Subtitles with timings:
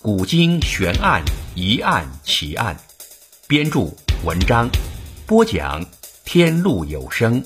[0.00, 1.24] 古今悬案
[1.56, 2.76] 疑案奇案》，
[3.48, 3.80] 编著
[4.24, 4.70] 文章，
[5.26, 5.84] 播讲
[6.24, 7.42] 天路有声。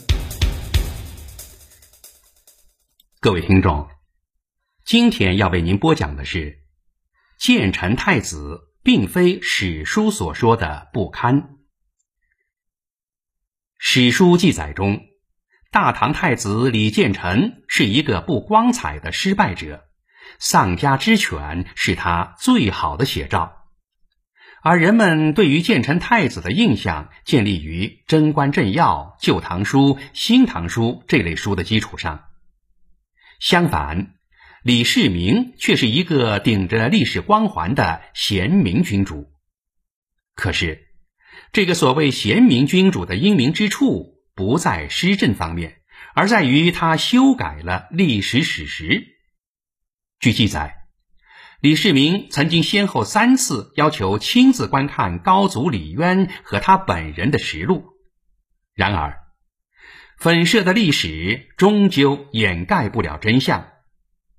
[3.21, 3.89] 各位听众，
[4.85, 6.59] 今天要为您播讲的是
[7.39, 8.69] 建成太子。
[8.85, 11.51] 并非史书所说的不堪。
[13.79, 15.01] 史书记载中，
[15.71, 19.85] 大唐太子李建成是一个不光彩的失败者，
[20.39, 23.65] 丧家之犬是他最好的写照。
[24.63, 32.25] 而人们对于建成太子的印象，建立于《贞观政要》《旧唐书》《新唐书》这类书的基础上。
[33.41, 34.15] 相反。
[34.65, 39.27] 李世民却是一个顶着历史光环的贤明君主。
[40.37, 40.87] 可是，
[41.51, 45.81] 这个所谓贤明君主的英明之处，不在施政方面，
[46.15, 49.03] 而在于他修改了历史史实。
[50.23, 50.77] 据记载，
[51.61, 57.87] 李世民曾经先后三次要求亲自观看高祖李渊和他本人的实录，
[58.73, 59.19] 然而，
[60.19, 63.67] 粉饰的历史终究掩盖不了真相。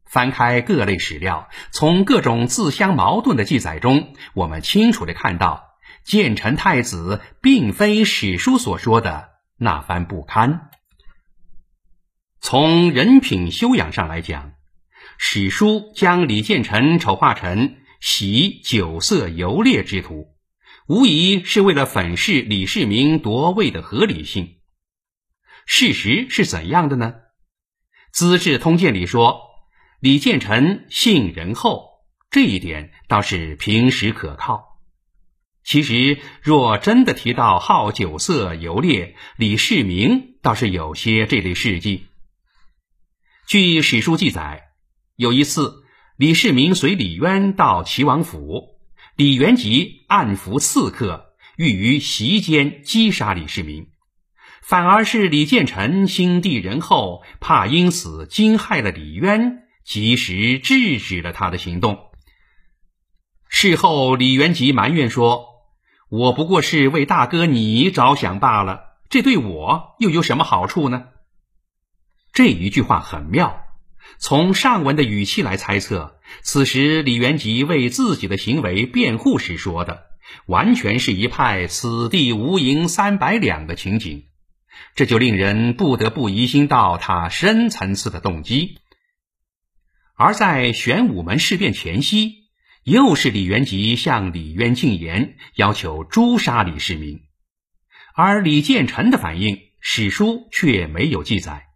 [0.06, 5.66] 翻开各类史料，从各种自相矛盾的记载中，我们清楚地看到，
[6.06, 10.70] 建成太子并非史书所说的那番不堪。
[12.40, 14.54] 从人品修养上来讲，
[15.18, 20.28] 史书将李建成丑化成喜酒色游猎之徒，
[20.88, 24.58] 无疑是为了粉饰李世民夺位的合理性。
[25.66, 27.14] 事实是怎样的呢？
[28.12, 29.52] 《资治通鉴》里说。
[30.00, 31.90] 李建成性仁厚，
[32.30, 34.82] 这一点倒是平实可靠。
[35.64, 42.08] 其实，若真的提到好酒色、游猎，李世民倒是有些这类事迹。
[43.48, 44.73] 据史书记载，
[45.16, 45.84] 有一次，
[46.18, 48.78] 李世民随李渊到齐王府，
[49.16, 53.88] 李元吉暗伏刺客，欲于席间击杀李世民，
[54.62, 59.60] 反而是李建成心地仁厚，怕因此惊害了李渊。
[59.86, 62.12] 及时制止了他的行动。
[63.50, 65.46] 事后，李元吉埋怨说
[66.08, 71.08] ：“我不过是为大哥你着想罢了，这对我又有什么好处呢？”
[72.32, 73.62] 这一句话很妙。
[74.20, 80.06] 从上文的语气来猜测，此时李元吉为自己的行为辩护时说的，
[80.46, 84.26] 完全是一派“此地无银三百两”的情景。
[84.96, 88.80] 这就令人不得不疑心到他深层次的动机。
[90.16, 92.46] 而在玄武门事变前夕，
[92.84, 97.22] 又是李元吉向李渊进言，要求诛杀李世民，
[98.16, 101.73] 而李建成的反应，史书却没有记载。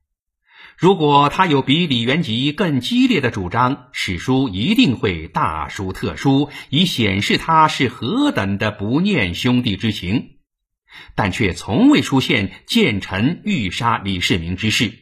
[0.78, 10.38] 如果他有比李元吉更激烈的主张，史书一定会大书特书，以显示他是何等的不念兄弟之情。
[11.16, 14.94] 但却从未出现建臣欲杀李世民之事。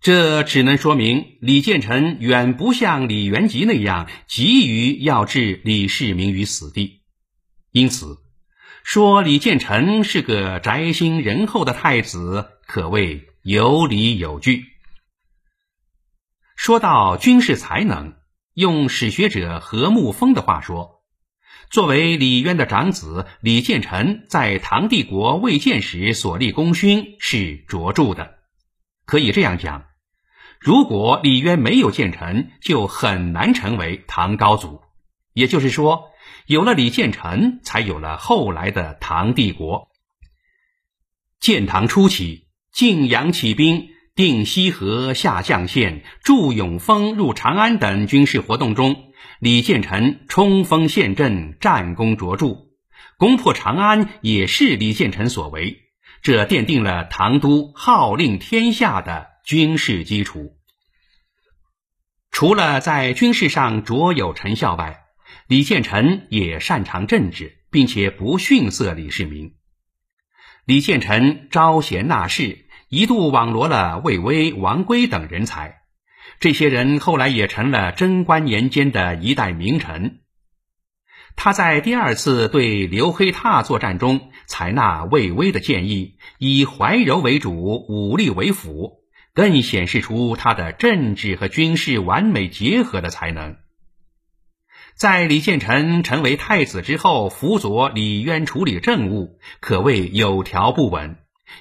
[0.00, 7.02] 这只能说明李建成远不像李元吉那样急于要置李世民于死地，
[7.72, 8.18] 因此
[8.84, 14.64] 说李建成是个宅心仁厚的太子，可谓有理有据。
[16.56, 18.14] 说到军事才能，
[18.54, 21.02] 用史学者何沐风的话说，
[21.68, 28.38] 作为李渊的长子，李建成在唐帝国未建时所立功勋是卓著的，
[29.04, 29.84] 可以这样讲。
[30.58, 34.80] 如果李渊没有建成就很难成为唐高祖。
[35.34, 36.08] 也就是说，
[36.46, 39.90] 有了李建成，才有了后来的唐帝国。
[41.40, 42.43] 建唐初期，
[42.74, 52.66] 晋阳起兵，定西河下绛县，驻永丰入长安等军事活动中，李建成冲锋陷阵，战功卓著，
[53.16, 55.82] 攻破长安也是李建成所为。
[56.20, 59.28] 这奠定了唐都号令天下的。
[59.44, 60.56] 军事基础，
[62.30, 65.00] 除了在军事上卓有成效外，
[65.48, 69.54] 李建成也擅长政治，并且不逊色李世民。
[70.64, 72.63] 李建成招贤纳士，
[72.94, 75.78] 一度网罗了魏巍、王圭等人才，
[76.38, 80.20] 这些人后来也成了贞观年间的一代名臣。
[81.34, 88.98] 他在第二次对刘黑闼作战中采纳魏巍的建议，以怀柔为主，武力为辅，
[89.34, 93.56] 更显示出他的政治和军事完美结合的才能。
[94.94, 101.16] 在李建成成为太子之后，辅佐李渊处理政务，可谓有条不紊，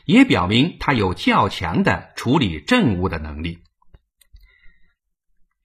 [0.05, 3.59] 也表明他有较强的处理政务的能力。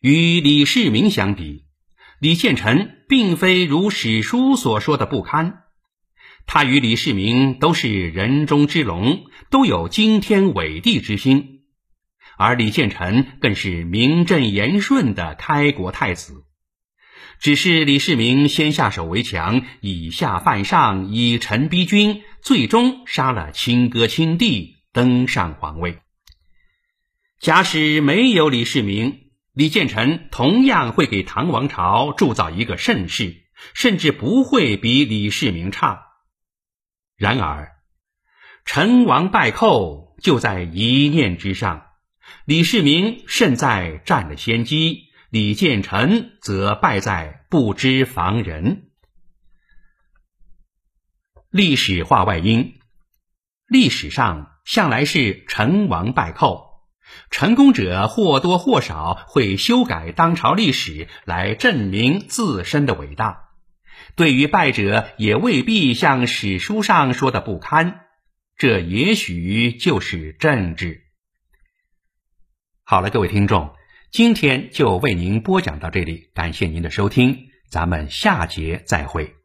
[0.01, 1.65] 与李世民相比，
[2.21, 5.65] 李建成并非如史书所说的不堪，
[6.47, 11.65] 他与李世民都是人中之龙，都有惊天伟地之心，
[12.37, 16.45] 而李建成更是名正言顺的开国太子。
[17.41, 26.01] 只是李世民先下手为强，以下犯上，以臣逼君，最终杀了亲哥亲弟，登上皇位。
[27.41, 33.37] 假使没有李世民，李建成同样会给唐王朝铸造一个盛世，
[33.73, 36.03] 甚至不会比李世民差。
[37.17, 37.69] 然而，
[38.65, 41.87] 成王败寇就在一念之上，
[42.45, 45.05] 李世民胜在占了先机。
[45.31, 48.91] 李建成则败在不知防人。
[51.51, 52.79] 历史话外音：
[53.67, 56.83] 历史上向来是成王败寇，
[57.31, 63.51] 成功者或多或少会修改当朝历史来证明自身的伟大；
[64.15, 68.07] 对于败者，也未必像史书上说的不堪。
[68.57, 71.03] 这也许就是政治。
[72.83, 73.78] 好了，各位听众。
[74.11, 79.38] 今天就为您播讲到这里，感谢您的收听，咱们下节再会。